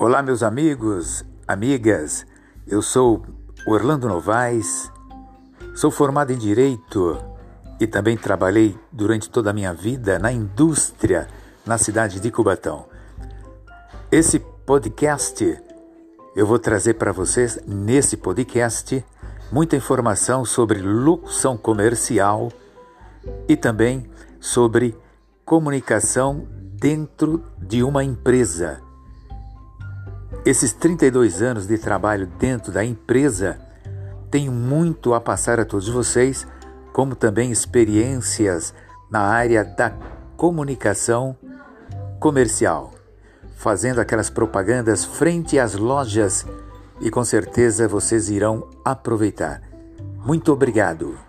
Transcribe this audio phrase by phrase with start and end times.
[0.00, 2.24] Olá, meus amigos, amigas.
[2.68, 3.20] Eu sou
[3.66, 4.92] Orlando Novaes,
[5.74, 7.18] sou formado em Direito
[7.80, 11.26] e também trabalhei durante toda a minha vida na indústria
[11.66, 12.86] na cidade de Cubatão.
[14.12, 15.60] Esse podcast
[16.36, 19.04] eu vou trazer para vocês, nesse podcast,
[19.50, 22.52] muita informação sobre locução comercial
[23.48, 24.96] e também sobre
[25.44, 26.46] comunicação
[26.76, 28.86] dentro de uma empresa.
[30.44, 33.58] Esses 32 anos de trabalho dentro da empresa
[34.30, 36.46] tenho muito a passar a todos vocês,
[36.92, 38.74] como também experiências
[39.10, 39.90] na área da
[40.36, 41.36] comunicação
[42.20, 42.92] comercial,
[43.56, 46.46] fazendo aquelas propagandas frente às lojas
[47.00, 49.62] e com certeza vocês irão aproveitar.
[50.24, 51.27] Muito obrigado.